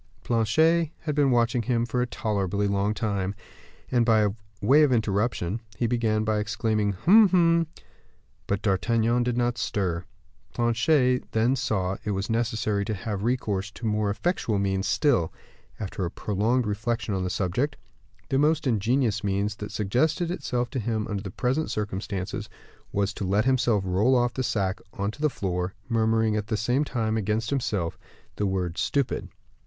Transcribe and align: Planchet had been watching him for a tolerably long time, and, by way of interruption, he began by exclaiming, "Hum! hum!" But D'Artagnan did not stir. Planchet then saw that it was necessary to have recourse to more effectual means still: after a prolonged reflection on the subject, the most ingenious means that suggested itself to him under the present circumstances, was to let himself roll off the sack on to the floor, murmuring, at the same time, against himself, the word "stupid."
Planchet 0.23 0.89
had 1.01 1.13
been 1.13 1.29
watching 1.29 1.61
him 1.61 1.85
for 1.85 2.01
a 2.01 2.07
tolerably 2.07 2.67
long 2.67 2.95
time, 2.95 3.35
and, 3.91 4.03
by 4.03 4.29
way 4.59 4.81
of 4.81 4.91
interruption, 4.91 5.59
he 5.77 5.85
began 5.85 6.23
by 6.23 6.39
exclaiming, 6.39 6.93
"Hum! 6.93 7.29
hum!" 7.29 7.67
But 8.47 8.63
D'Artagnan 8.63 9.21
did 9.21 9.37
not 9.37 9.59
stir. 9.59 10.05
Planchet 10.55 11.25
then 11.33 11.55
saw 11.55 11.91
that 11.93 12.01
it 12.03 12.11
was 12.13 12.31
necessary 12.31 12.83
to 12.85 12.95
have 12.95 13.21
recourse 13.21 13.69
to 13.73 13.85
more 13.85 14.09
effectual 14.09 14.57
means 14.57 14.87
still: 14.87 15.31
after 15.79 16.03
a 16.03 16.09
prolonged 16.09 16.65
reflection 16.65 17.13
on 17.13 17.23
the 17.23 17.29
subject, 17.29 17.77
the 18.29 18.39
most 18.39 18.65
ingenious 18.65 19.23
means 19.23 19.57
that 19.57 19.71
suggested 19.71 20.31
itself 20.31 20.71
to 20.71 20.79
him 20.79 21.07
under 21.09 21.21
the 21.21 21.29
present 21.29 21.69
circumstances, 21.69 22.49
was 22.91 23.13
to 23.13 23.23
let 23.23 23.45
himself 23.45 23.83
roll 23.85 24.15
off 24.15 24.33
the 24.33 24.41
sack 24.41 24.81
on 24.93 25.11
to 25.11 25.21
the 25.21 25.29
floor, 25.29 25.75
murmuring, 25.87 26.35
at 26.35 26.47
the 26.47 26.57
same 26.57 26.83
time, 26.83 27.17
against 27.17 27.51
himself, 27.51 27.99
the 28.37 28.47
word 28.47 28.79
"stupid." 28.79 29.29